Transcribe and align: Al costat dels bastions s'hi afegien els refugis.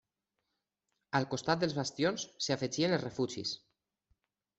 Al 1.19 1.27
costat 1.33 1.61
dels 1.63 1.75
bastions 1.79 2.25
s'hi 2.45 2.55
afegien 2.57 2.95
els 2.97 3.05
refugis. 3.05 3.53